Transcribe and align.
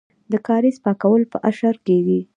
د 0.31 0.33
کاریز 0.47 0.77
پاکول 0.85 1.21
په 1.31 1.37
اشر 1.49 1.75
کیږي. 1.87 2.19